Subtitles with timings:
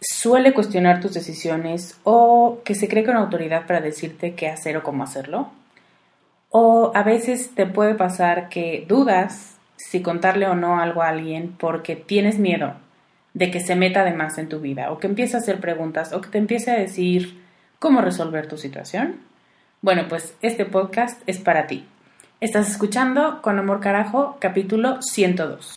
[0.00, 4.82] suele cuestionar tus decisiones o que se cree con autoridad para decirte qué hacer o
[4.82, 5.50] cómo hacerlo.
[6.50, 11.54] O a veces te puede pasar que dudas si contarle o no algo a alguien
[11.58, 12.74] porque tienes miedo
[13.34, 16.12] de que se meta de más en tu vida o que empiece a hacer preguntas
[16.12, 17.40] o que te empiece a decir
[17.78, 19.20] cómo resolver tu situación.
[19.82, 21.86] Bueno, pues este podcast es para ti.
[22.40, 25.76] Estás escuchando Con Amor Carajo, capítulo 102.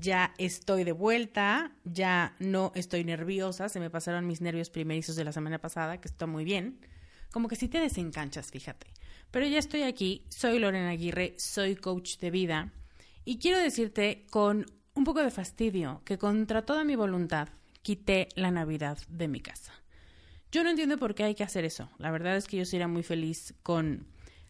[0.00, 5.24] ya estoy de vuelta, ya no estoy nerviosa, se me pasaron mis nervios primerizos de
[5.24, 6.80] la semana pasada, que está muy bien.
[7.30, 8.88] Como que si te desencanchas, fíjate.
[9.30, 12.72] Pero ya estoy aquí, soy Lorena Aguirre, soy coach de vida
[13.24, 17.48] y quiero decirte con un poco de fastidio que contra toda mi voluntad
[17.82, 19.72] quité la Navidad de mi casa.
[20.50, 21.88] Yo no entiendo por qué hay que hacer eso.
[21.98, 24.08] La verdad es que yo sería muy feliz con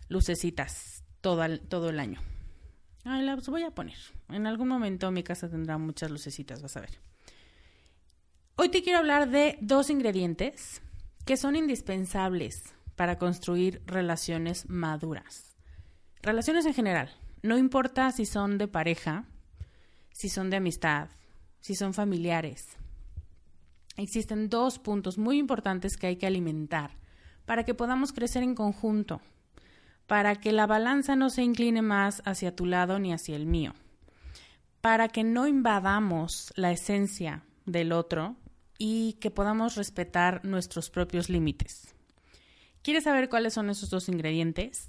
[0.08, 2.20] lucecitas todo todo el año.
[3.04, 3.96] Ay, las voy a poner.
[4.28, 6.98] En algún momento mi casa tendrá muchas lucecitas, vas a ver.
[8.56, 10.82] Hoy te quiero hablar de dos ingredientes
[11.24, 15.56] que son indispensables para construir relaciones maduras.
[16.22, 17.10] Relaciones en general.
[17.42, 19.24] No importa si son de pareja,
[20.12, 21.08] si son de amistad,
[21.60, 22.76] si son familiares.
[23.96, 26.90] Existen dos puntos muy importantes que hay que alimentar
[27.46, 29.22] para que podamos crecer en conjunto
[30.10, 33.76] para que la balanza no se incline más hacia tu lado ni hacia el mío,
[34.80, 38.34] para que no invadamos la esencia del otro
[38.76, 41.94] y que podamos respetar nuestros propios límites.
[42.82, 44.88] ¿Quieres saber cuáles son esos dos ingredientes?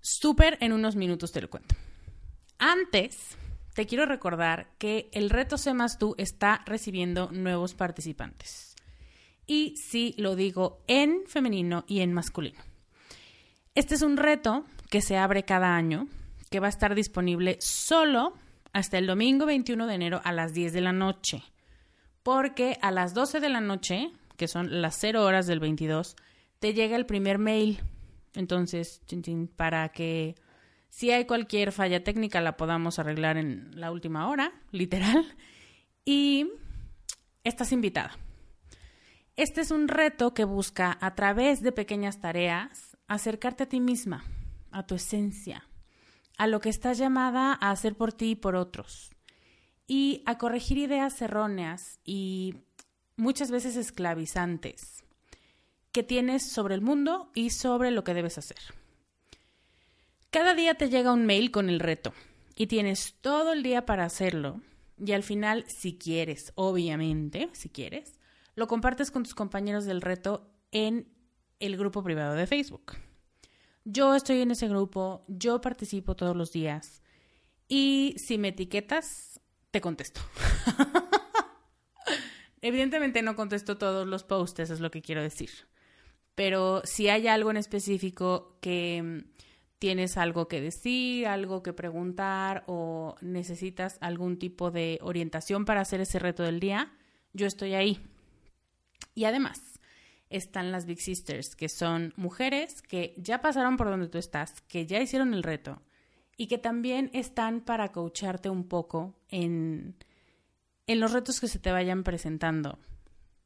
[0.00, 1.74] Súper en unos minutos te lo cuento.
[2.58, 3.36] Antes,
[3.74, 8.76] te quiero recordar que el reto Sé más tú está recibiendo nuevos participantes.
[9.46, 12.67] Y sí lo digo en femenino y en masculino.
[13.78, 16.08] Este es un reto que se abre cada año,
[16.50, 18.34] que va a estar disponible solo
[18.72, 21.44] hasta el domingo 21 de enero a las 10 de la noche,
[22.24, 26.16] porque a las 12 de la noche, que son las 0 horas del 22,
[26.58, 27.78] te llega el primer mail.
[28.34, 29.00] Entonces,
[29.54, 30.34] para que
[30.88, 35.24] Si hay cualquier falla técnica, la podamos arreglar en la última hora, literal.
[36.04, 36.50] Y
[37.44, 38.18] estás invitada.
[39.36, 44.24] Este es un reto que busca, a través de pequeñas tareas, acercarte a ti misma,
[44.70, 45.66] a tu esencia,
[46.36, 49.10] a lo que estás llamada a hacer por ti y por otros,
[49.86, 52.54] y a corregir ideas erróneas y
[53.16, 55.02] muchas veces esclavizantes
[55.90, 58.58] que tienes sobre el mundo y sobre lo que debes hacer.
[60.30, 62.12] Cada día te llega un mail con el reto
[62.54, 64.60] y tienes todo el día para hacerlo
[65.04, 68.18] y al final, si quieres, obviamente, si quieres,
[68.54, 71.08] lo compartes con tus compañeros del reto en
[71.60, 72.92] el grupo privado de Facebook.
[73.84, 77.02] Yo estoy en ese grupo, yo participo todos los días
[77.68, 79.40] y si me etiquetas,
[79.70, 80.20] te contesto.
[82.60, 85.50] Evidentemente no contesto todos los posts, es lo que quiero decir.
[86.34, 89.30] Pero si hay algo en específico que mm,
[89.78, 96.00] tienes algo que decir, algo que preguntar o necesitas algún tipo de orientación para hacer
[96.00, 96.92] ese reto del día,
[97.32, 98.00] yo estoy ahí.
[99.14, 99.77] Y además,
[100.30, 104.86] están las Big Sisters, que son mujeres que ya pasaron por donde tú estás, que
[104.86, 105.80] ya hicieron el reto
[106.36, 109.96] y que también están para coacharte un poco en,
[110.86, 112.78] en los retos que se te vayan presentando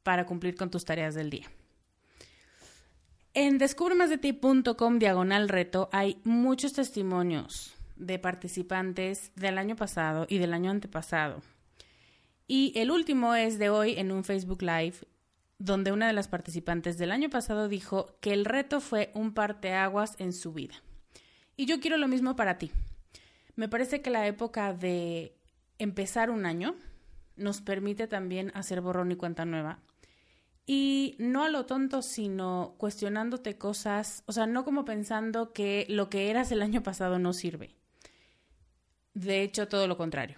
[0.03, 1.49] para cumplir con tus tareas del día.
[3.33, 10.69] En descubremasdeti.com diagonal reto hay muchos testimonios de participantes del año pasado y del año
[10.69, 11.41] antepasado.
[12.47, 14.97] Y el último es de hoy en un Facebook Live
[15.63, 20.15] donde una de las participantes del año pasado dijo que el reto fue un parteaguas
[20.19, 20.75] en su vida.
[21.55, 22.71] Y yo quiero lo mismo para ti.
[23.55, 25.37] Me parece que la época de
[25.79, 26.75] empezar un año
[27.37, 29.79] nos permite también hacer borrón y cuenta nueva.
[30.65, 36.09] Y no a lo tonto, sino cuestionándote cosas, o sea, no como pensando que lo
[36.09, 37.73] que eras el año pasado no sirve.
[39.13, 40.35] De hecho, todo lo contrario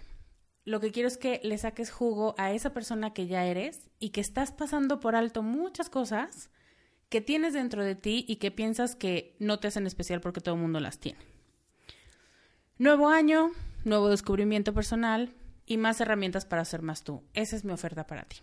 [0.66, 4.10] lo que quiero es que le saques jugo a esa persona que ya eres y
[4.10, 6.50] que estás pasando por alto muchas cosas
[7.08, 10.54] que tienes dentro de ti y que piensas que no te hacen especial porque todo
[10.54, 11.18] el mundo las tiene.
[12.78, 13.52] Nuevo año,
[13.84, 15.32] nuevo descubrimiento personal
[15.64, 17.22] y más herramientas para ser más tú.
[17.32, 18.36] Esa es mi oferta para ti.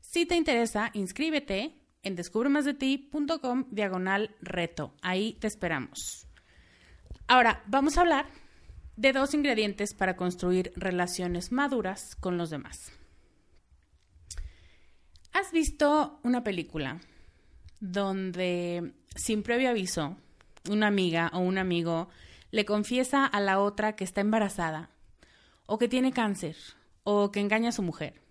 [0.00, 4.94] Si te interesa, inscríbete en descubremasdeti.com diagonal reto.
[5.02, 6.28] Ahí te esperamos.
[7.26, 8.26] Ahora, vamos a hablar
[8.96, 12.92] de dos ingredientes para construir relaciones maduras con los demás.
[15.38, 16.98] ¿Has visto una película
[17.78, 20.16] donde sin previo aviso
[20.70, 22.08] una amiga o un amigo
[22.52, 24.88] le confiesa a la otra que está embarazada
[25.66, 26.56] o que tiene cáncer
[27.04, 28.22] o que engaña a su mujer?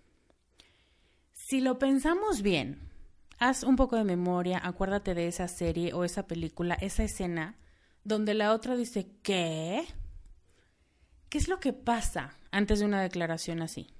[1.32, 2.90] Si lo pensamos bien,
[3.38, 7.54] haz un poco de memoria, acuérdate de esa serie o esa película, esa escena
[8.02, 9.86] donde la otra dice, ¿qué?
[11.28, 13.94] ¿Qué es lo que pasa antes de una declaración así?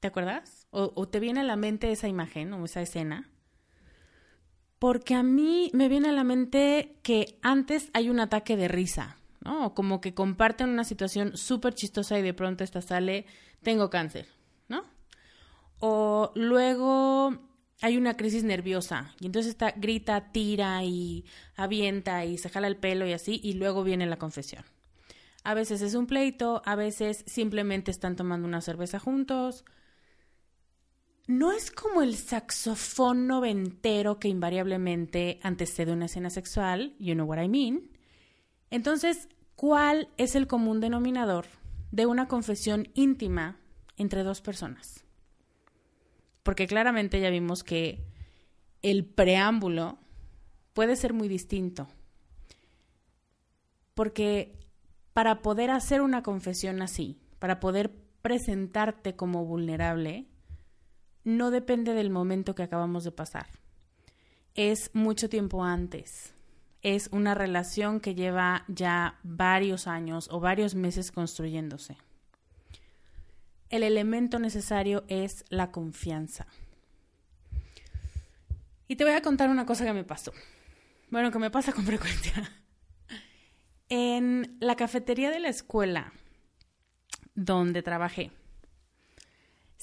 [0.00, 0.65] ¿Te acuerdas?
[0.78, 3.30] O, te viene a la mente esa imagen o esa escena?
[4.78, 9.16] Porque a mí me viene a la mente que antes hay un ataque de risa,
[9.40, 9.72] ¿no?
[9.72, 13.24] Como que comparten una situación súper chistosa y de pronto esta sale,
[13.62, 14.28] tengo cáncer,
[14.68, 14.82] ¿no?
[15.78, 17.38] O luego
[17.80, 21.24] hay una crisis nerviosa y entonces está, grita, tira y
[21.56, 24.62] avienta y se jala el pelo y así y luego viene la confesión.
[25.42, 29.64] A veces es un pleito, a veces simplemente están tomando una cerveza juntos.
[31.26, 37.42] No es como el saxofón noventero que invariablemente antecede una escena sexual, you know what
[37.42, 37.90] I mean.
[38.70, 41.46] Entonces, ¿cuál es el común denominador
[41.90, 43.58] de una confesión íntima
[43.96, 45.04] entre dos personas?
[46.44, 48.04] Porque claramente ya vimos que
[48.82, 49.98] el preámbulo
[50.74, 51.88] puede ser muy distinto.
[53.94, 54.56] Porque
[55.12, 57.90] para poder hacer una confesión así, para poder
[58.22, 60.28] presentarte como vulnerable,
[61.26, 63.48] no depende del momento que acabamos de pasar.
[64.54, 66.32] Es mucho tiempo antes.
[66.82, 71.98] Es una relación que lleva ya varios años o varios meses construyéndose.
[73.70, 76.46] El elemento necesario es la confianza.
[78.86, 80.32] Y te voy a contar una cosa que me pasó.
[81.10, 82.52] Bueno, que me pasa con frecuencia.
[83.88, 86.12] En la cafetería de la escuela
[87.34, 88.30] donde trabajé,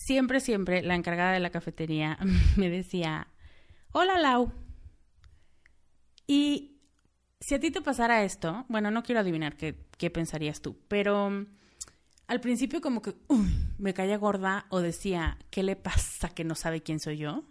[0.03, 2.17] siempre, siempre la encargada de la cafetería
[2.57, 3.27] me decía,
[3.93, 4.51] hola Lau.
[6.27, 6.77] Y
[7.39, 11.29] si a ti te pasara esto, bueno, no quiero adivinar qué, qué pensarías tú, pero
[11.29, 11.45] mm,
[12.27, 13.15] al principio como que
[13.77, 17.43] me caía gorda o decía, ¿qué le pasa que no sabe quién soy yo?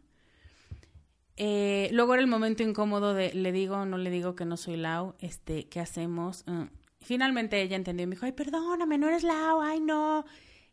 [1.37, 4.77] Eh, luego era el momento incómodo de le digo no le digo que no soy
[4.77, 6.45] Lau, este, ¿qué hacemos?
[6.47, 6.65] Mm,
[7.01, 10.25] Finalmente ella entendió y me dijo, ay, perdóname, no eres Lau, ay, no,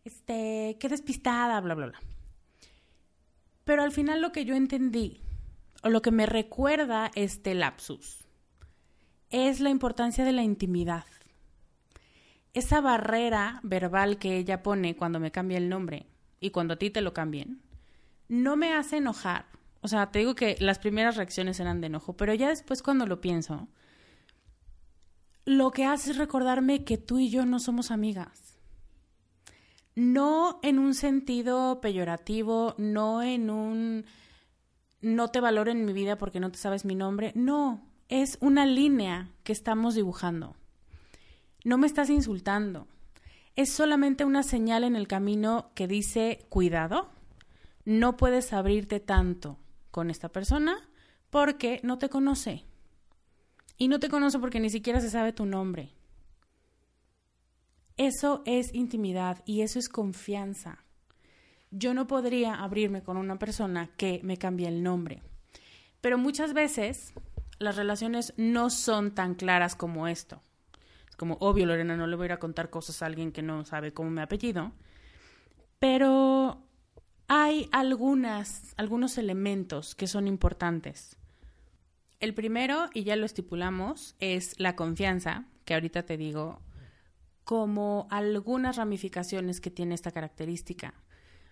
[0.05, 1.99] este, qué despistada, bla, bla, bla.
[3.63, 5.21] Pero al final lo que yo entendí,
[5.83, 8.25] o lo que me recuerda este lapsus,
[9.29, 11.05] es la importancia de la intimidad.
[12.53, 16.07] Esa barrera verbal que ella pone cuando me cambia el nombre
[16.39, 17.61] y cuando a ti te lo cambien,
[18.27, 19.45] no me hace enojar.
[19.81, 23.05] O sea, te digo que las primeras reacciones eran de enojo, pero ya después cuando
[23.05, 23.67] lo pienso,
[25.45, 28.48] lo que hace es recordarme que tú y yo no somos amigas.
[29.99, 34.05] No en un sentido peyorativo, no en un
[35.01, 37.33] no te valoro en mi vida porque no te sabes mi nombre.
[37.35, 40.55] No, es una línea que estamos dibujando.
[41.65, 42.87] No me estás insultando.
[43.57, 47.09] Es solamente una señal en el camino que dice, cuidado,
[47.83, 49.57] no puedes abrirte tanto
[49.91, 50.77] con esta persona
[51.29, 52.63] porque no te conoce.
[53.75, 55.98] Y no te conoce porque ni siquiera se sabe tu nombre.
[57.99, 60.85] Eso es intimidad y eso es confianza.
[61.69, 65.21] Yo no podría abrirme con una persona que me cambie el nombre.
[65.99, 67.11] Pero muchas veces
[67.57, 70.41] las relaciones no son tan claras como esto.
[71.09, 73.41] Es como, obvio, Lorena, no le voy a ir a contar cosas a alguien que
[73.41, 74.71] no sabe cómo me apellido.
[75.79, 76.63] Pero
[77.27, 81.17] hay algunas, algunos elementos que son importantes.
[82.21, 86.61] El primero, y ya lo estipulamos, es la confianza, que ahorita te digo,
[87.49, 90.93] como algunas ramificaciones que tiene esta característica.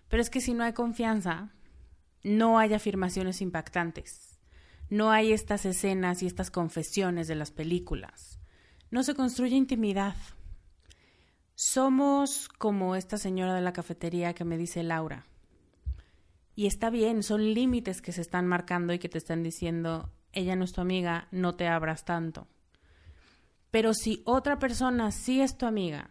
[0.06, 1.52] Pero es que si no hay confianza,
[2.22, 4.38] no hay afirmaciones impactantes,
[4.90, 8.38] no hay estas escenas y estas confesiones de las películas,
[8.92, 10.14] no se construye intimidad.
[11.56, 15.26] Somos como esta señora de la cafetería que me dice Laura.
[16.54, 20.54] Y está bien, son límites que se están marcando y que te están diciendo, ella
[20.54, 22.46] no es tu amiga, no te abras tanto.
[23.70, 26.10] Pero si otra persona sí es tu amiga,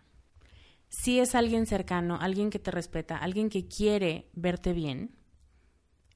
[0.89, 5.15] si es alguien cercano, alguien que te respeta, alguien que quiere verte bien,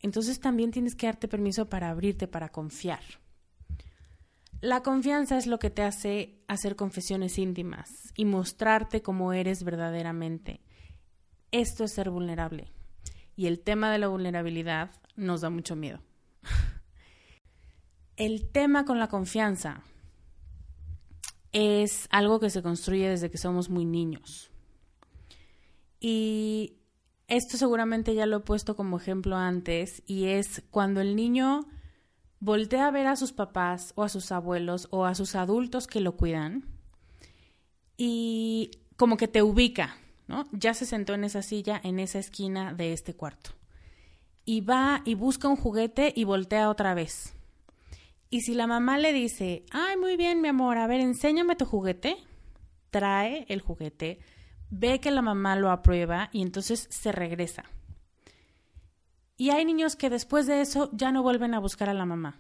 [0.02, 3.02] entonces también tienes que darte permiso para abrirte, para confiar.
[4.62, 10.62] La confianza es lo que te hace hacer confesiones íntimas y mostrarte cómo eres verdaderamente.
[11.52, 12.72] Esto es ser vulnerable.
[13.36, 16.02] Y el tema de la vulnerabilidad nos da mucho miedo.
[18.18, 19.84] El tema con la confianza
[21.52, 24.52] es algo que se construye desde que somos muy niños.
[26.00, 26.78] Y
[27.28, 31.66] esto seguramente ya lo he puesto como ejemplo antes, y es cuando el niño
[32.40, 36.02] voltea a ver a sus papás o a sus abuelos o a sus adultos que
[36.02, 36.66] lo cuidan
[37.98, 39.96] y como que te ubica,
[40.28, 40.48] ¿no?
[40.52, 43.52] Ya se sentó en esa silla, en esa esquina de este cuarto.
[44.44, 47.36] Y va y busca un juguete y voltea otra vez.
[48.34, 51.66] Y si la mamá le dice, ay, muy bien, mi amor, a ver, enséñame tu
[51.66, 52.16] juguete,
[52.90, 54.20] trae el juguete,
[54.70, 57.66] ve que la mamá lo aprueba y entonces se regresa.
[59.36, 62.40] Y hay niños que después de eso ya no vuelven a buscar a la mamá.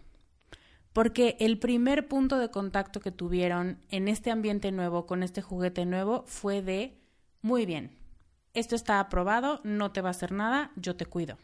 [0.94, 5.86] Porque el primer punto de contacto que tuvieron en este ambiente nuevo, con este juguete
[5.86, 7.02] nuevo, fue de,
[7.42, 7.98] muy bien,
[8.54, 11.38] esto está aprobado, no te va a hacer nada, yo te cuido.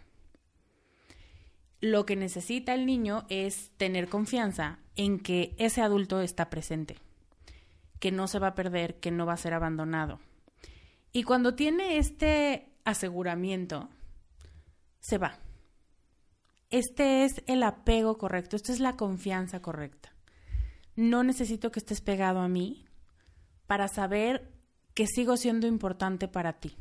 [1.79, 6.97] Lo que necesita el niño es tener confianza en que ese adulto está presente,
[7.99, 10.19] que no se va a perder, que no va a ser abandonado.
[11.11, 13.89] Y cuando tiene este aseguramiento,
[14.99, 15.39] se va.
[16.69, 20.13] Este es el apego correcto, esta es la confianza correcta.
[20.95, 22.85] No necesito que estés pegado a mí
[23.67, 24.51] para saber
[24.93, 26.75] que sigo siendo importante para ti.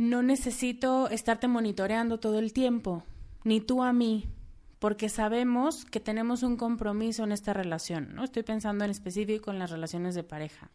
[0.00, 3.04] No necesito estarte monitoreando todo el tiempo,
[3.44, 4.30] ni tú a mí,
[4.78, 8.24] porque sabemos que tenemos un compromiso en esta relación, ¿no?
[8.24, 10.70] Estoy pensando en específico en las relaciones de pareja.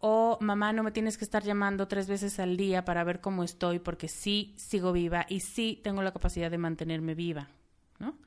[0.00, 3.42] O mamá, no me tienes que estar llamando tres veces al día para ver cómo
[3.42, 7.48] estoy, porque sí sigo viva y sí tengo la capacidad de mantenerme viva,
[7.98, 8.18] ¿no?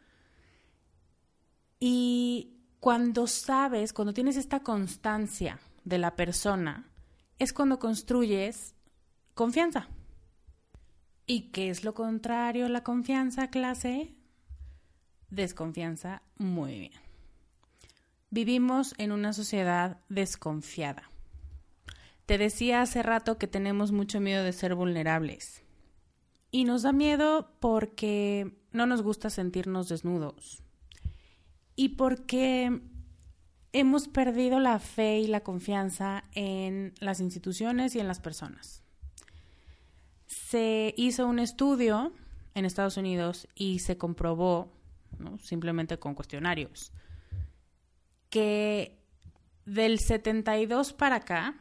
[1.80, 6.90] Y cuando sabes, cuando tienes esta constancia de la persona,
[7.38, 8.74] es cuando construyes
[9.38, 9.88] Confianza.
[11.28, 14.16] ¿Y qué es lo contrario a la confianza, clase?
[15.30, 16.24] Desconfianza.
[16.40, 17.00] Muy bien.
[18.32, 21.12] Vivimos en una sociedad desconfiada.
[22.26, 25.62] Te decía hace rato que tenemos mucho miedo de ser vulnerables.
[26.50, 30.64] Y nos da miedo porque no nos gusta sentirnos desnudos.
[31.76, 32.82] Y porque
[33.72, 38.87] hemos perdido la fe y la confianza en las instituciones y en las personas
[40.50, 42.14] se hizo un estudio
[42.56, 44.72] en Estados Unidos y se comprobó,
[45.42, 46.94] simplemente con cuestionarios,
[48.30, 48.98] que
[49.66, 51.56] del 72 para acá,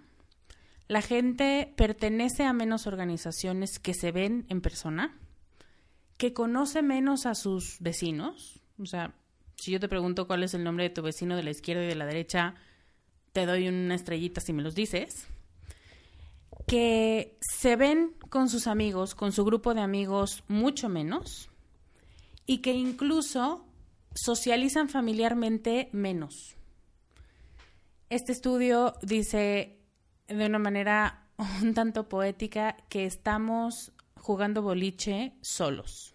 [0.87, 5.19] la gente pertenece a menos organizaciones que se ven en persona,
[6.17, 8.61] que conoce menos a sus vecinos.
[8.79, 9.17] O sea,
[9.57, 11.89] si yo te pregunto cuál es el nombre de tu vecino de la izquierda y
[11.89, 12.55] de la derecha,
[13.33, 15.27] te doy una estrellita si me los dices.
[16.67, 21.51] Que se ven con sus amigos, con su grupo de amigos, mucho menos.
[22.45, 23.65] Y que incluso
[24.15, 26.57] socializan familiarmente menos.
[28.09, 29.79] Este estudio dice
[30.29, 31.29] de una manera
[31.63, 36.15] un tanto poética que estamos jugando boliche solos.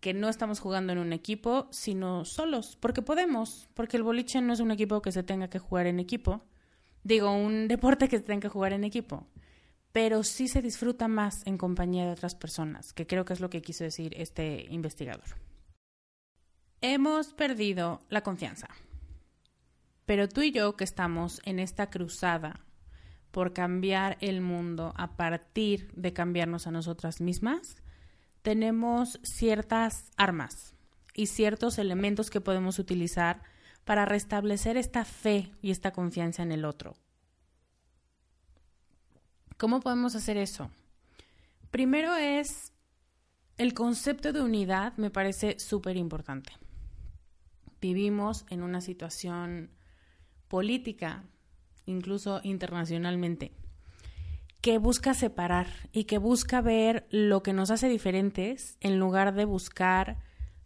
[0.00, 4.52] Que no estamos jugando en un equipo, sino solos, porque podemos, porque el boliche no
[4.52, 6.44] es un equipo que se tenga que jugar en equipo.
[7.04, 9.26] Digo, un deporte que se que jugar en equipo.
[9.92, 13.50] Pero sí se disfruta más en compañía de otras personas, que creo que es lo
[13.50, 15.36] que quiso decir este investigador.
[16.80, 18.68] Hemos perdido la confianza.
[20.06, 22.64] Pero tú y yo que estamos en esta cruzada
[23.30, 27.76] por cambiar el mundo a partir de cambiarnos a nosotras mismas,
[28.42, 30.74] tenemos ciertas armas
[31.14, 33.42] y ciertos elementos que podemos utilizar
[33.84, 36.94] para restablecer esta fe y esta confianza en el otro.
[39.56, 40.70] ¿Cómo podemos hacer eso?
[41.70, 42.72] Primero es
[43.58, 46.52] el concepto de unidad, me parece súper importante.
[47.80, 49.70] Vivimos en una situación
[50.48, 51.24] política,
[51.86, 53.52] incluso internacionalmente,
[54.60, 59.44] que busca separar y que busca ver lo que nos hace diferentes en lugar de
[59.44, 60.18] buscar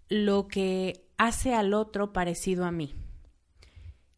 [0.08, 2.94] lo que hace al otro parecido a mí.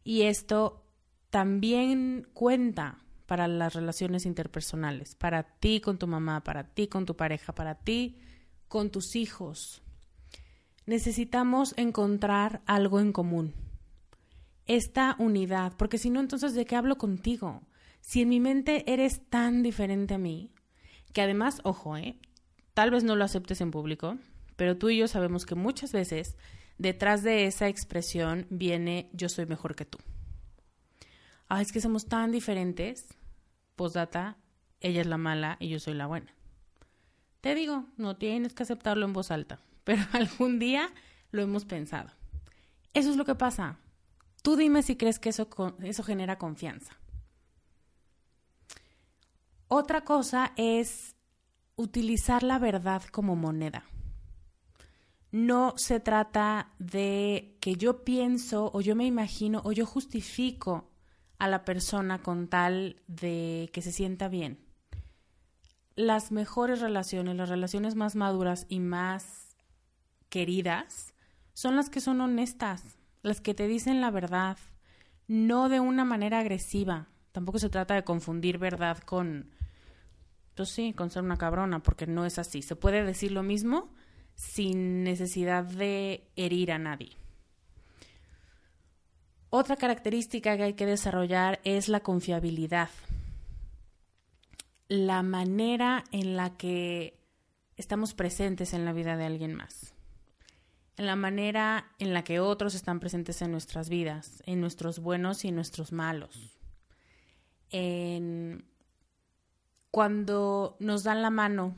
[0.09, 0.87] Y esto
[1.29, 7.15] también cuenta para las relaciones interpersonales, para ti con tu mamá, para ti con tu
[7.15, 8.17] pareja, para ti
[8.69, 9.83] con tus hijos.
[10.87, 13.53] Necesitamos encontrar algo en común
[14.65, 17.61] esta unidad, porque si no, entonces, ¿de qué hablo contigo?
[18.01, 20.55] Si en mi mente eres tan diferente a mí,
[21.13, 22.17] que además, ojo, ¿eh?
[22.73, 24.17] tal vez no lo aceptes en público,
[24.57, 26.39] pero tú y yo sabemos que muchas veces
[26.79, 29.99] detrás de esa expresión viene yo soy mejor que tú.
[31.49, 33.07] Ah, es que somos tan diferentes.
[33.77, 34.39] Postdata,
[34.81, 36.35] ella es la mala y yo soy la buena.
[37.41, 40.91] Te digo, no tienes que aceptarlo en voz alta, pero algún día
[41.31, 42.11] lo hemos pensado.
[42.95, 43.79] Eso es lo que pasa.
[44.43, 45.49] Tú dime si crees que eso,
[45.83, 46.97] eso genera confianza.
[49.69, 51.15] Otra cosa es
[51.77, 53.85] utilizar la verdad como moneda.
[55.31, 60.91] No se trata de que yo pienso o yo me imagino o yo justifico
[61.39, 64.65] a la persona con tal de que se sienta bien.
[65.97, 69.57] Las mejores relaciones, las relaciones más maduras y más
[70.29, 71.15] queridas,
[71.53, 74.57] son las que son honestas, las que te dicen la verdad,
[75.27, 77.09] no de una manera agresiva.
[77.33, 79.51] Tampoco se trata de confundir verdad con,
[80.55, 82.63] pues sí, con ser una cabrona, porque no es así.
[82.63, 83.93] Se puede decir lo mismo
[84.39, 87.11] sin necesidad de herir a nadie.
[89.51, 92.89] Otra característica que hay que desarrollar es la confiabilidad.
[94.89, 97.19] La manera en la que
[97.77, 99.93] estamos presentes en la vida de alguien más
[100.99, 105.45] en la manera en la que otros están presentes en nuestras vidas, en nuestros buenos
[105.45, 106.59] y en nuestros malos.
[107.71, 108.65] En
[109.93, 111.77] cuando nos dan la mano,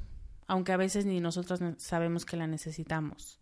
[0.50, 3.38] aunque a veces ni nosotros sabemos que la necesitamos,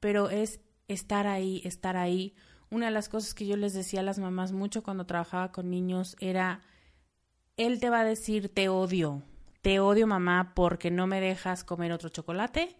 [0.00, 2.34] pero es estar ahí, estar ahí.
[2.70, 5.68] Una de las cosas que yo les decía a las mamás mucho cuando trabajaba con
[5.68, 6.62] niños era,
[7.58, 9.22] él te va a decir, te odio,
[9.60, 12.78] te odio mamá porque no me dejas comer otro chocolate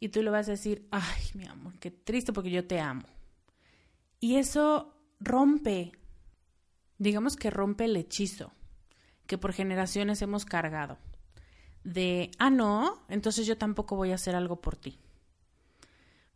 [0.00, 3.06] y tú le vas a decir, ay, mi amor, qué triste porque yo te amo.
[4.20, 5.92] Y eso rompe,
[6.98, 8.52] digamos que rompe el hechizo
[9.26, 10.98] que por generaciones hemos cargado.
[11.88, 14.98] De, ah, no, entonces yo tampoco voy a hacer algo por ti.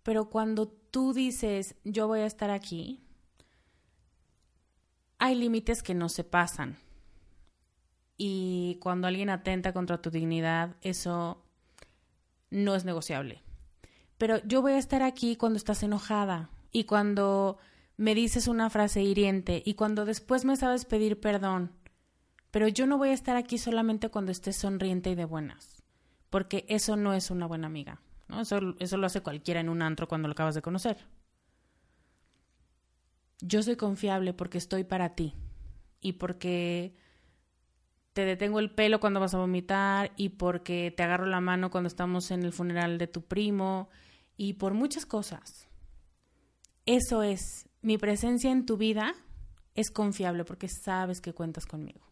[0.03, 3.05] Pero cuando tú dices, yo voy a estar aquí,
[5.19, 6.79] hay límites que no se pasan.
[8.17, 11.45] Y cuando alguien atenta contra tu dignidad, eso
[12.51, 13.43] no es negociable
[14.23, 17.59] pero yo voy a estar aquí cuando estás enojada y cuando
[17.97, 21.73] me dices una frase hiriente y cuando después me sabes pedir perdón.
[22.53, 25.83] Pero yo no voy a estar aquí solamente cuando estés sonriente y de buenas,
[26.31, 28.01] porque eso no es una buena amiga.
[28.29, 28.43] ¿no?
[28.43, 30.99] Eso, eso lo hace cualquiera en un antro cuando lo acabas de conocer.
[33.41, 35.35] Yo soy confiable porque estoy para ti
[36.01, 36.95] y porque
[38.13, 41.89] te detengo el pelo cuando vas a vomitar y porque te agarro la mano cuando
[41.89, 43.89] estamos en el funeral de tu primo
[44.37, 45.69] y por muchas cosas.
[46.85, 49.15] Eso es, mi presencia en tu vida
[49.75, 52.12] es confiable porque sabes que cuentas conmigo.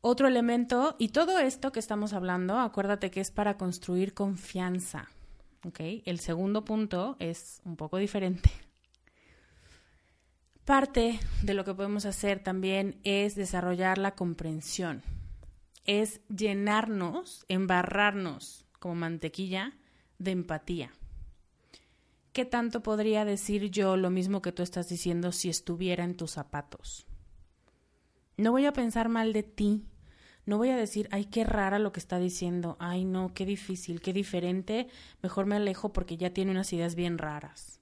[0.00, 5.08] Otro elemento, y todo esto que estamos hablando, acuérdate que es para construir confianza.
[5.80, 8.50] El segundo punto es un poco diferente.
[10.64, 15.02] Parte de lo que podemos hacer también es desarrollar la comprensión.
[15.84, 19.76] Es llenarnos, embarrarnos como mantequilla
[20.18, 20.92] de empatía.
[22.32, 26.30] ¿Qué tanto podría decir yo lo mismo que tú estás diciendo si estuviera en tus
[26.32, 27.07] zapatos?
[28.38, 29.84] No voy a pensar mal de ti.
[30.46, 32.76] No voy a decir, ay, qué rara lo que está diciendo.
[32.78, 34.88] Ay, no, qué difícil, qué diferente.
[35.22, 37.80] Mejor me alejo porque ya tiene unas ideas bien raras.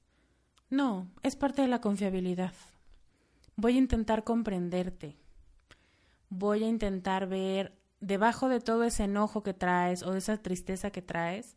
[0.71, 2.55] No, es parte de la confiabilidad.
[3.55, 5.17] Voy a intentar comprenderte.
[6.31, 10.91] Voy a intentar ver debajo de todo ese enojo que traes o de esa tristeza
[10.91, 11.57] que traes,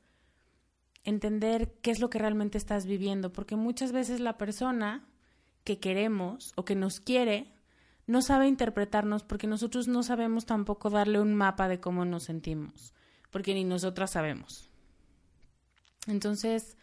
[1.04, 5.08] entender qué es lo que realmente estás viviendo, porque muchas veces la persona
[5.64, 7.52] que queremos o que nos quiere
[8.10, 12.91] no sabe interpretarnos porque nosotros no sabemos tampoco darle un mapa de cómo nos sentimos,
[13.30, 14.72] porque ni nosotras sabemos.
[16.08, 16.76] Entonces,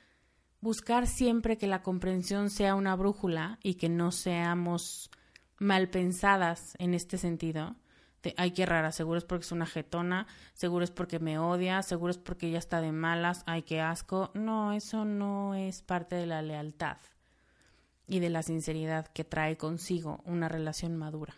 [0.60, 5.10] buscar siempre que la comprensión sea una brújula y que no seamos
[5.58, 7.74] mal pensadas en este sentido.
[8.22, 11.82] De, ay, qué rara, seguro es porque es una jetona, seguro es porque me odia,
[11.82, 14.30] seguro es porque ya está de malas, ay, qué asco.
[14.34, 16.98] No, eso no es parte de la lealtad
[18.06, 21.34] y de la sinceridad que trae consigo una relación madura.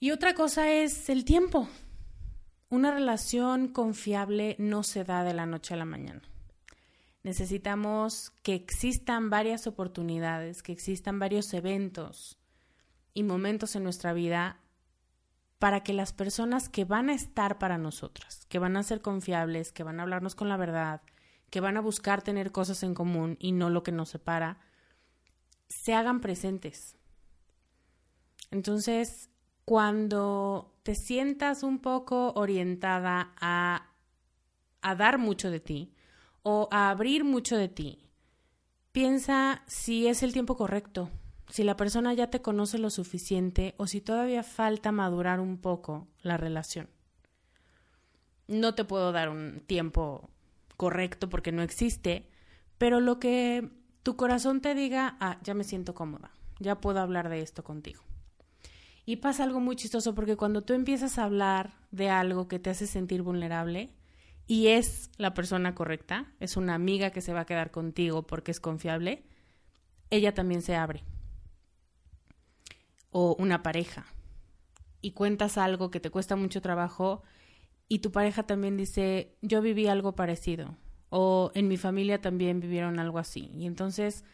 [0.00, 1.68] Y otra cosa es el tiempo.
[2.70, 6.22] Una relación confiable no se da de la noche a la mañana.
[7.22, 12.38] Necesitamos que existan varias oportunidades, que existan varios eventos
[13.12, 14.60] y momentos en nuestra vida
[15.58, 19.72] para que las personas que van a estar para nosotras, que van a ser confiables,
[19.72, 21.02] que van a hablarnos con la verdad,
[21.50, 24.58] que van a buscar tener cosas en común y no lo que nos separa,
[25.68, 26.96] se hagan presentes.
[28.50, 29.30] Entonces,
[29.64, 33.90] cuando te sientas un poco orientada a,
[34.80, 35.92] a dar mucho de ti
[36.42, 38.08] o a abrir mucho de ti,
[38.92, 41.10] piensa si es el tiempo correcto,
[41.50, 46.08] si la persona ya te conoce lo suficiente o si todavía falta madurar un poco
[46.22, 46.88] la relación.
[48.46, 50.30] No te puedo dar un tiempo
[50.78, 52.30] correcto porque no existe,
[52.78, 53.68] pero lo que
[54.04, 58.02] tu corazón te diga, ah, ya me siento cómoda, ya puedo hablar de esto contigo.
[59.04, 62.70] Y pasa algo muy chistoso porque cuando tú empiezas a hablar de algo que te
[62.70, 63.92] hace sentir vulnerable
[64.46, 68.52] y es la persona correcta, es una amiga que se va a quedar contigo porque
[68.52, 69.24] es confiable,
[70.10, 71.02] ella también se abre.
[73.10, 74.06] O una pareja.
[75.00, 77.24] Y cuentas algo que te cuesta mucho trabajo
[77.88, 80.76] y tu pareja también dice, yo viví algo parecido
[81.10, 83.50] o en mi familia también vivieron algo así.
[83.54, 84.24] Y entonces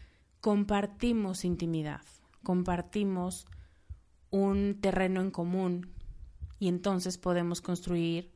[0.40, 2.02] compartimos intimidad,
[2.42, 3.46] compartimos
[4.30, 5.92] un terreno en común
[6.58, 8.32] y entonces podemos construir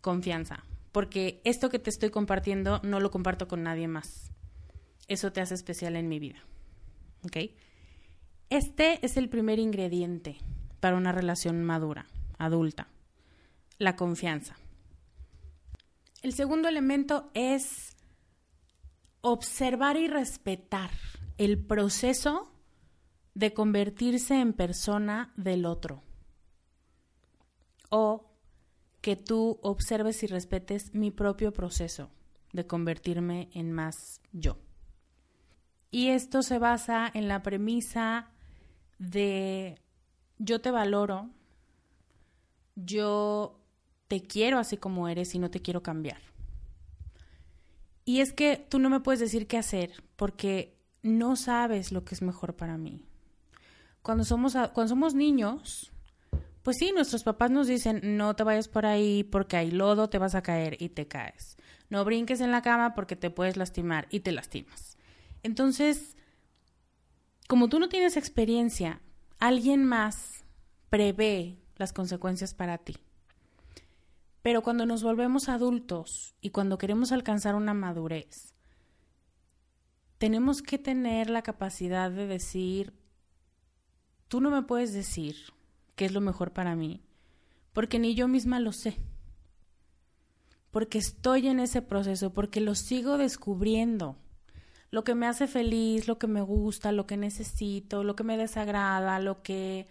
[0.00, 0.64] confianza.
[0.90, 4.30] Porque esto que te estoy compartiendo no lo comparto con nadie más.
[5.08, 6.44] Eso te hace especial en mi vida.
[7.24, 7.36] ¿Ok?
[8.50, 10.38] Este es el primer ingrediente
[10.80, 12.06] para una relación madura,
[12.38, 12.88] adulta,
[13.78, 14.56] la confianza.
[16.22, 17.96] El segundo elemento es
[19.22, 20.90] observar y respetar
[21.36, 22.52] el proceso
[23.34, 26.02] de convertirse en persona del otro.
[27.90, 28.30] O
[29.00, 32.08] que tú observes y respetes mi propio proceso
[32.52, 34.58] de convertirme en más yo.
[35.90, 38.30] Y esto se basa en la premisa
[38.98, 39.82] de
[40.38, 41.30] yo te valoro,
[42.76, 43.61] yo
[44.12, 46.20] te quiero así como eres y no te quiero cambiar.
[48.04, 52.14] Y es que tú no me puedes decir qué hacer porque no sabes lo que
[52.14, 53.06] es mejor para mí.
[54.02, 55.92] Cuando somos, cuando somos niños,
[56.62, 60.18] pues sí, nuestros papás nos dicen, no te vayas por ahí porque hay lodo, te
[60.18, 61.56] vas a caer y te caes.
[61.88, 64.98] No brinques en la cama porque te puedes lastimar y te lastimas.
[65.42, 66.18] Entonces,
[67.48, 69.00] como tú no tienes experiencia,
[69.38, 70.44] alguien más
[70.90, 72.98] prevé las consecuencias para ti.
[74.42, 78.54] Pero cuando nos volvemos adultos y cuando queremos alcanzar una madurez,
[80.18, 82.92] tenemos que tener la capacidad de decir,
[84.28, 85.36] tú no me puedes decir
[85.94, 87.02] qué es lo mejor para mí,
[87.72, 88.98] porque ni yo misma lo sé,
[90.70, 94.16] porque estoy en ese proceso, porque lo sigo descubriendo.
[94.90, 98.36] Lo que me hace feliz, lo que me gusta, lo que necesito, lo que me
[98.36, 99.88] desagrada, lo que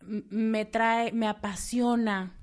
[0.00, 2.39] me trae, me apasiona.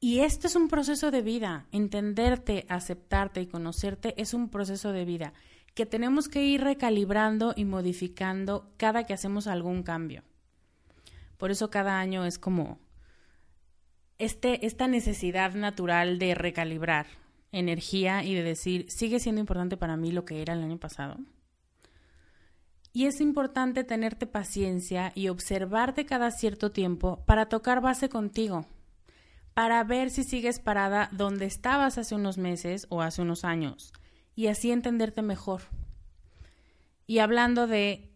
[0.00, 1.66] Y esto es un proceso de vida.
[1.72, 5.34] Entenderte, aceptarte y conocerte es un proceso de vida
[5.74, 10.24] que tenemos que ir recalibrando y modificando cada que hacemos algún cambio.
[11.36, 12.80] Por eso cada año es como
[14.18, 17.06] este, esta necesidad natural de recalibrar
[17.52, 21.18] energía y de decir, sigue siendo importante para mí lo que era el año pasado.
[22.92, 28.66] Y es importante tenerte paciencia y observarte cada cierto tiempo para tocar base contigo,
[29.60, 33.92] para ver si sigues parada donde estabas hace unos meses o hace unos años,
[34.34, 35.60] y así entenderte mejor.
[37.06, 38.10] Y hablando de,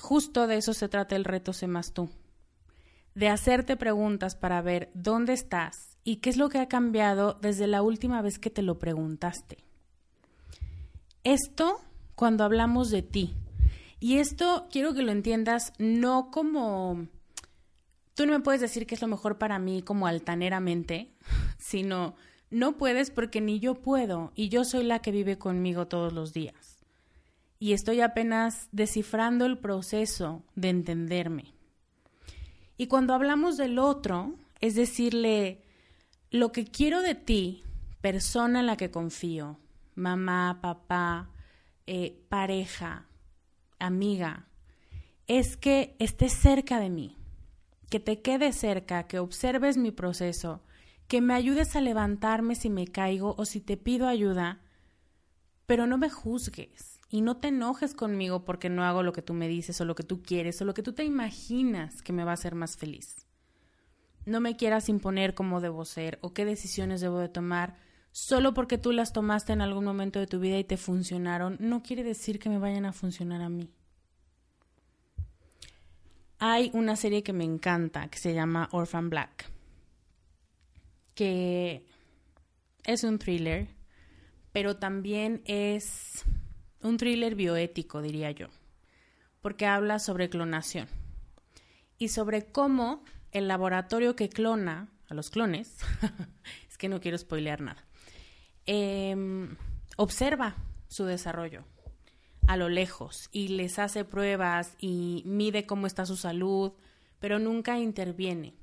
[0.00, 2.08] justo de eso se trata el reto Sé más tú,
[3.14, 7.66] de hacerte preguntas para ver dónde estás y qué es lo que ha cambiado desde
[7.66, 9.58] la última vez que te lo preguntaste.
[11.24, 11.78] Esto
[12.14, 13.34] cuando hablamos de ti,
[14.00, 17.06] y esto quiero que lo entiendas no como
[18.16, 21.12] tú no me puedes decir que es lo mejor para mí como altaneramente,
[21.58, 22.16] sino
[22.50, 26.32] no puedes porque ni yo puedo y yo soy la que vive conmigo todos los
[26.32, 26.78] días.
[27.58, 31.54] Y estoy apenas descifrando el proceso de entenderme.
[32.76, 35.62] Y cuando hablamos del otro, es decirle,
[36.30, 37.62] lo que quiero de ti,
[38.00, 39.58] persona en la que confío,
[39.94, 41.30] mamá, papá,
[41.86, 43.06] eh, pareja,
[43.78, 44.46] amiga,
[45.26, 47.15] es que estés cerca de mí,
[47.90, 50.62] que te quede cerca, que observes mi proceso,
[51.08, 54.60] que me ayudes a levantarme si me caigo o si te pido ayuda,
[55.66, 59.34] pero no me juzgues y no te enojes conmigo porque no hago lo que tú
[59.34, 62.24] me dices o lo que tú quieres o lo que tú te imaginas que me
[62.24, 63.26] va a hacer más feliz.
[64.24, 67.76] No me quieras imponer cómo debo ser o qué decisiones debo de tomar
[68.10, 71.82] solo porque tú las tomaste en algún momento de tu vida y te funcionaron, no
[71.82, 73.70] quiere decir que me vayan a funcionar a mí.
[76.38, 79.50] Hay una serie que me encanta que se llama Orphan Black,
[81.14, 81.86] que
[82.84, 83.68] es un thriller,
[84.52, 86.24] pero también es
[86.82, 88.48] un thriller bioético, diría yo,
[89.40, 90.88] porque habla sobre clonación
[91.98, 95.78] y sobre cómo el laboratorio que clona a los clones,
[96.68, 97.86] es que no quiero spoilear nada,
[98.66, 99.56] Em,
[99.96, 100.56] observa
[100.88, 101.64] su desarrollo
[102.46, 106.72] a lo lejos y les hace pruebas y mide cómo está su salud,
[107.18, 108.54] pero nunca interviene.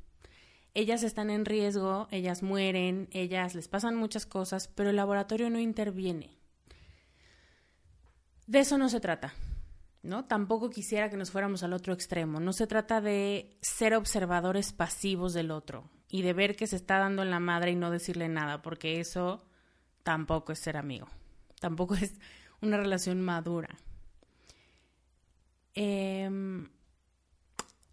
[0.73, 5.59] Ellas están en riesgo, ellas mueren, ellas les pasan muchas cosas, pero el laboratorio no
[5.59, 6.35] interviene.
[8.47, 9.33] De eso no se trata,
[10.01, 10.25] ¿no?
[10.25, 12.39] Tampoco quisiera que nos fuéramos al otro extremo.
[12.39, 16.97] No se trata de ser observadores pasivos del otro y de ver que se está
[16.97, 19.45] dando en la madre y no decirle nada, porque eso
[20.03, 21.07] tampoco es ser amigo,
[21.59, 22.13] tampoco es
[22.63, 23.77] una relación madura.
[25.75, 26.69] Em,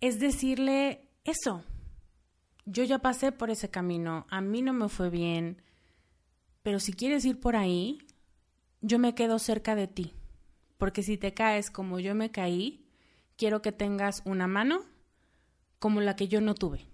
[0.01, 1.65] es decirle eso,
[2.67, 5.61] yo ya pasé por ese camino, a mí no me fue bien,
[6.63, 7.99] pero si quieres ir por ahí,
[8.81, 10.15] yo me quedo cerca de ti,
[10.79, 12.87] porque si te caes como yo me caí,
[13.37, 14.85] quiero que tengas una mano
[15.79, 16.87] como la que yo no tuve.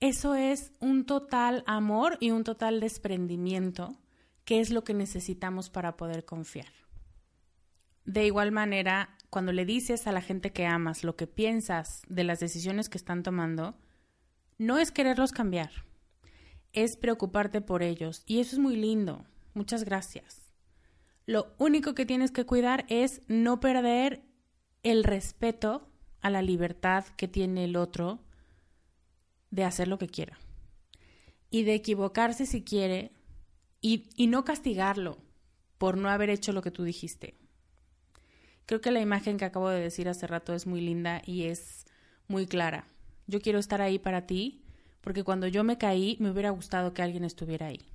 [0.00, 3.96] Eso es un total amor y un total desprendimiento,
[4.48, 6.72] que es lo que necesitamos para poder confiar.
[8.06, 12.24] De igual manera, cuando le dices a la gente que amas lo que piensas de
[12.24, 13.76] las decisiones que están tomando,
[14.56, 15.70] no es quererlos cambiar,
[16.72, 18.22] es preocuparte por ellos.
[18.24, 19.26] Y eso es muy lindo.
[19.52, 20.54] Muchas gracias.
[21.26, 24.22] Lo único que tienes que cuidar es no perder
[24.82, 25.90] el respeto
[26.22, 28.24] a la libertad que tiene el otro
[29.50, 30.38] de hacer lo que quiera
[31.50, 33.12] y de equivocarse si quiere
[33.80, 35.18] y, y, no castigarlo
[35.78, 37.36] por no haber hecho lo que tú dijiste.
[38.66, 41.86] Creo que la imagen que acabo de decir hace rato es muy linda y es
[42.26, 42.86] muy clara.
[43.26, 44.64] Yo quiero estar ahí para ti
[45.00, 47.86] porque cuando yo me caí me hubiera gustado que alguien estuviera ahí.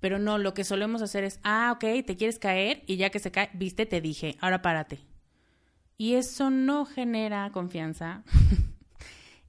[0.00, 3.20] Pero no, lo que solemos hacer es, ah, ok, te quieres caer y ya que
[3.20, 5.00] se cae, viste, te dije, ahora párate.
[5.96, 8.24] Y eso no genera confianza.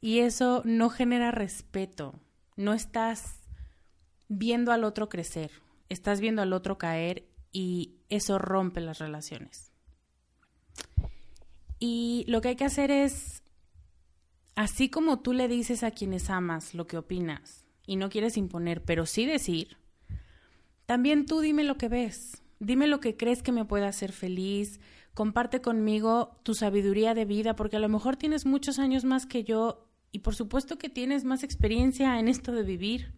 [0.06, 2.14] Y eso no genera respeto.
[2.56, 3.40] No estás
[4.28, 5.52] viendo al otro crecer,
[5.90, 9.72] estás viendo al otro caer y eso rompe las relaciones.
[11.80, 13.44] Y lo que hay que hacer es
[14.56, 18.84] así como tú le dices a quienes amas lo que opinas y no quieres imponer,
[18.84, 19.78] pero sí decir,
[20.86, 24.80] también tú dime lo que ves, dime lo que crees que me puede hacer feliz,
[25.14, 29.44] comparte conmigo tu sabiduría de vida, porque a lo mejor tienes muchos años más que
[29.44, 33.14] yo y por supuesto que tienes más experiencia en esto de vivir,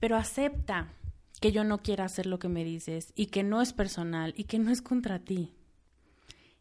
[0.00, 0.92] pero acepta
[1.40, 4.44] que yo no quiera hacer lo que me dices y que no es personal y
[4.44, 5.54] que no es contra ti.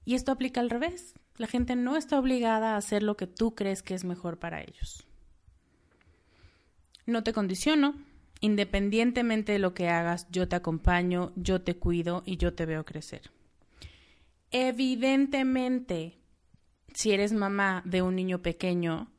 [0.06, 1.15] Y esto aplica al revés.
[1.38, 4.62] La gente no está obligada a hacer lo que tú crees que es mejor para
[4.62, 5.08] ellos.
[7.06, 7.95] No te condiciono.
[8.41, 12.86] Independientemente de lo que hagas, yo te acompaño, yo te cuido y yo te veo
[12.86, 13.32] crecer.
[14.52, 16.19] Evidentemente,
[16.93, 19.12] si eres mamá de un niño pequeño,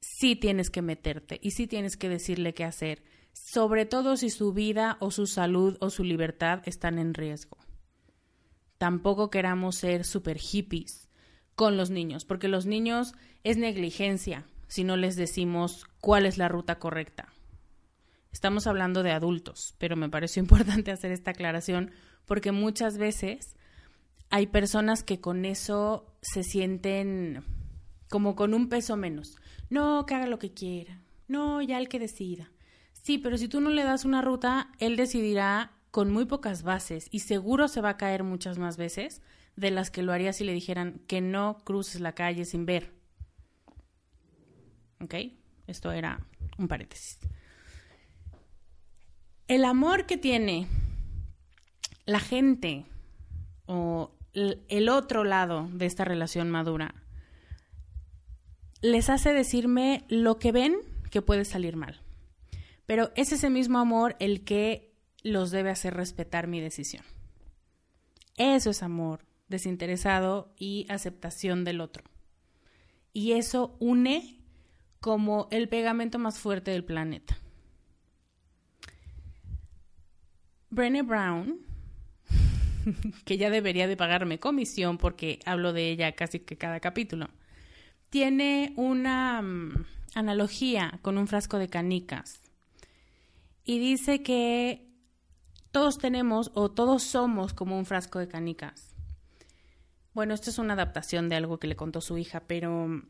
[0.00, 3.02] sí tienes que meterte y sí tienes que decirle qué hacer,
[3.36, 7.58] sobre todo si su vida o su salud o su libertad están en riesgo.
[8.78, 11.10] Tampoco queramos ser super hippies
[11.54, 16.48] con los niños, porque los niños es negligencia si no les decimos cuál es la
[16.48, 17.28] ruta correcta.
[18.32, 21.90] Estamos hablando de adultos, pero me pareció importante hacer esta aclaración
[22.24, 23.54] porque muchas veces
[24.30, 27.44] hay personas que con eso se sienten
[28.08, 29.36] como con un peso menos.
[29.68, 31.02] No, que haga lo que quiera.
[31.28, 32.50] No, ya el que decida.
[33.06, 37.06] Sí, pero si tú no le das una ruta, él decidirá con muy pocas bases
[37.12, 39.22] y seguro se va a caer muchas más veces
[39.54, 42.92] de las que lo haría si le dijeran que no cruces la calle sin ver.
[45.00, 45.14] ¿Ok?
[45.68, 46.26] Esto era
[46.58, 47.20] un paréntesis.
[49.46, 50.66] El amor que tiene
[52.06, 52.86] la gente
[53.66, 56.96] o el otro lado de esta relación madura
[58.82, 60.74] les hace decirme lo que ven
[61.12, 62.00] que puede salir mal.
[62.86, 67.04] Pero es ese mismo amor el que los debe hacer respetar mi decisión.
[68.36, 72.04] Eso es amor, desinteresado y aceptación del otro.
[73.12, 74.38] Y eso une
[75.00, 77.38] como el pegamento más fuerte del planeta.
[80.70, 81.60] Brené Brown,
[83.24, 87.28] que ya debería de pagarme comisión porque hablo de ella casi que cada capítulo,
[88.10, 92.45] tiene una mm, analogía con un frasco de canicas
[93.66, 94.88] y dice que
[95.72, 98.94] todos tenemos o todos somos como un frasco de canicas.
[100.14, 103.02] Bueno, esto es una adaptación de algo que le contó su hija, pero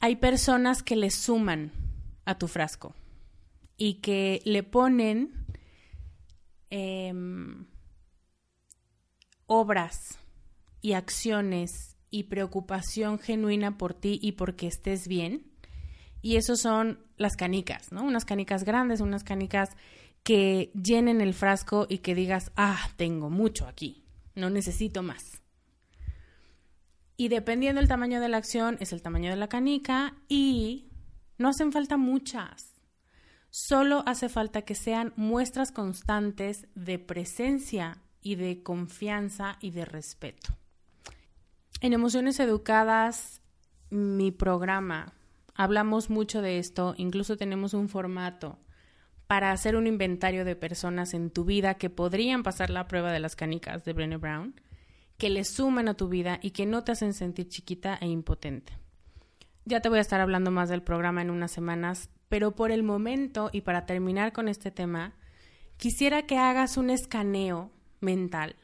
[0.00, 1.70] hay personas que le suman
[2.24, 2.94] a tu frasco
[3.76, 5.46] y que le ponen
[6.70, 7.66] em,
[9.46, 10.18] obras
[10.80, 15.53] y acciones y preocupación genuina por ti y porque estés bien.
[16.24, 18.02] Y eso son las canicas, ¿no?
[18.02, 19.76] Unas canicas grandes, unas canicas
[20.22, 25.42] que llenen el frasco y que digas, ah, tengo mucho aquí, no necesito más.
[27.18, 30.86] Y dependiendo del tamaño de la acción, es el tamaño de la canica y
[31.36, 32.80] no hacen falta muchas.
[33.50, 40.56] Solo hace falta que sean muestras constantes de presencia y de confianza y de respeto.
[41.82, 43.42] En Emociones Educadas,
[43.90, 45.12] mi programa,
[45.54, 48.58] hablamos mucho de esto, incluso tenemos un formato
[49.26, 53.20] para hacer un inventario de personas en tu vida que podrían pasar la prueba de
[53.20, 54.54] las canicas de Brené Brown
[55.18, 58.72] que le suman a tu vida y que no te hacen sentir chiquita e impotente.
[59.64, 62.82] Ya te voy a estar hablando más del programa en unas semanas, pero por el
[62.82, 65.14] momento y para terminar con este tema,
[65.76, 68.56] quisiera que hagas un escaneo mental,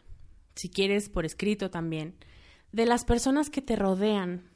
[0.54, 2.16] si quieres por escrito también,
[2.72, 4.50] de las personas que te rodean,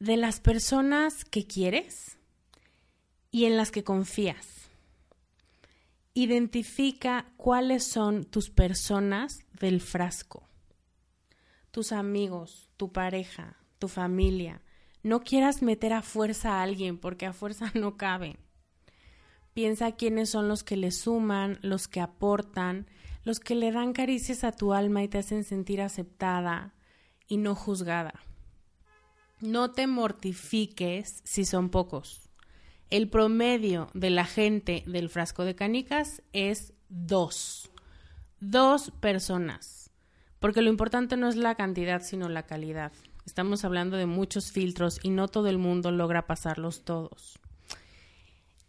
[0.00, 2.18] de las personas que quieres
[3.30, 4.68] y en las que confías.
[6.14, 10.50] Identifica cuáles son tus personas del frasco
[11.70, 14.62] tus amigos, tu pareja, tu familia.
[15.02, 18.38] No quieras meter a fuerza a alguien porque a fuerza no caben.
[19.54, 22.86] Piensa quiénes son los que le suman, los que aportan,
[23.24, 26.74] los que le dan caricias a tu alma y te hacen sentir aceptada
[27.26, 28.14] y no juzgada.
[29.40, 32.28] No te mortifiques si son pocos.
[32.90, 37.70] El promedio de la gente del frasco de canicas es dos.
[38.40, 39.80] Dos personas
[40.40, 42.92] porque lo importante no es la cantidad, sino la calidad.
[43.26, 47.38] Estamos hablando de muchos filtros y no todo el mundo logra pasarlos todos.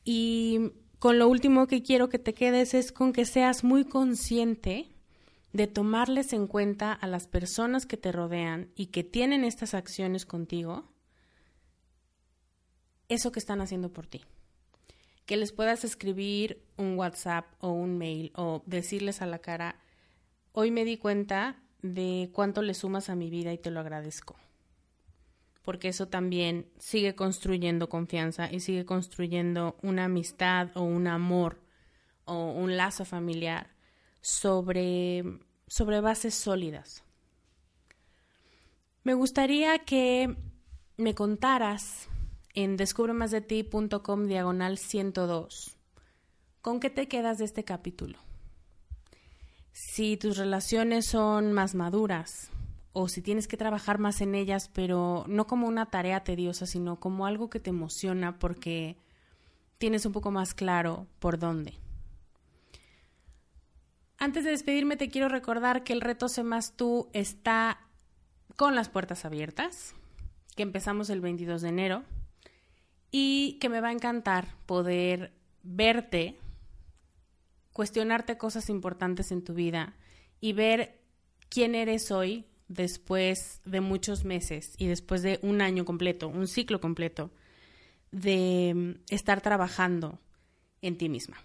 [0.03, 4.90] Y con lo último que quiero que te quedes es con que seas muy consciente
[5.54, 10.26] de tomarles en cuenta a las personas que te rodean y que tienen estas acciones
[10.26, 10.89] contigo,
[13.10, 14.22] eso que están haciendo por ti.
[15.26, 19.76] Que les puedas escribir un WhatsApp o un mail o decirles a la cara,
[20.54, 24.36] hoy me di cuenta de cuánto le sumas a mi vida y te lo agradezco.
[25.64, 31.62] porque eso también sigue construyendo confianza y sigue construyendo una amistad o un amor
[32.26, 33.70] o un lazo familiar
[34.22, 35.24] sobre,
[35.67, 37.03] sobre bases sólidas.
[39.03, 40.36] Me gustaría que
[40.97, 42.07] me contaras
[42.53, 45.78] en descubremasdeti.com diagonal 102
[46.61, 48.19] con qué te quedas de este capítulo.
[49.72, 52.51] Si tus relaciones son más maduras
[52.93, 56.99] o si tienes que trabajar más en ellas, pero no como una tarea tediosa, sino
[56.99, 58.97] como algo que te emociona porque
[59.78, 61.80] tienes un poco más claro por dónde.
[64.22, 67.80] Antes de despedirme te quiero recordar que el reto Sé Más Tú está
[68.55, 69.95] con las puertas abiertas,
[70.55, 72.03] que empezamos el 22 de enero
[73.09, 76.38] y que me va a encantar poder verte,
[77.74, 79.95] cuestionarte cosas importantes en tu vida
[80.39, 80.99] y ver
[81.49, 86.80] quién eres hoy después de muchos meses y después de un año completo, un ciclo
[86.80, 87.32] completo
[88.11, 90.19] de estar trabajando
[90.84, 91.38] en ti misma.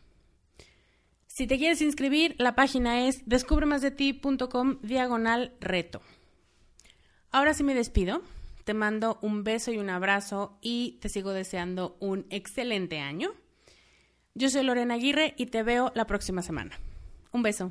[1.36, 6.00] Si te quieres inscribir, la página es descubremasdeti.com diagonal reto.
[7.30, 8.22] Ahora sí me despido.
[8.64, 13.34] Te mando un beso y un abrazo y te sigo deseando un excelente año.
[14.32, 16.80] Yo soy Lorena Aguirre y te veo la próxima semana.
[17.32, 17.70] Un beso.